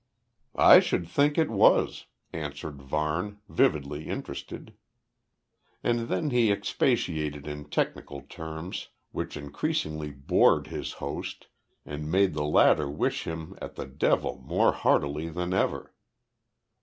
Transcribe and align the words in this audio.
"I 0.55 0.79
should 0.79 1.07
think 1.07 1.37
it 1.37 1.51
was," 1.51 2.07
answered 2.33 2.81
Varne, 2.81 3.37
vividly 3.47 4.07
interested. 4.07 4.73
And 5.83 6.09
then 6.09 6.31
he 6.31 6.51
expatiated 6.51 7.45
in 7.45 7.65
technical 7.69 8.21
terms, 8.23 8.87
which 9.11 9.37
increasingly 9.37 10.09
bored 10.09 10.65
his 10.65 10.93
host 10.93 11.49
and 11.85 12.11
made 12.11 12.33
the 12.33 12.43
latter 12.45 12.89
wish 12.89 13.25
him 13.27 13.55
at 13.61 13.75
the 13.75 13.85
devil 13.85 14.41
more 14.43 14.71
heartily 14.71 15.29
than 15.29 15.53
ever. 15.53 15.93